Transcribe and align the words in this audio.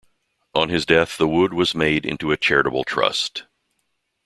On 0.55 0.69
his 0.69 0.83
death 0.83 1.15
the 1.15 1.27
wood 1.27 1.53
was 1.53 1.75
made 1.75 2.07
into 2.07 2.31
a 2.31 2.37
charitable 2.37 2.85
trust. 2.85 3.43